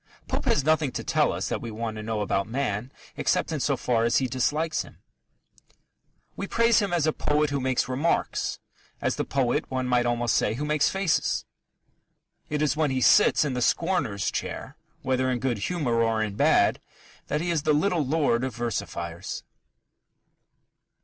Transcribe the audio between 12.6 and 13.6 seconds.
is when he sits in